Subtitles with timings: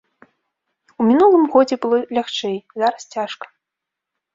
[0.99, 3.45] У мінулым годзе было лягчэй, зараз цяжка.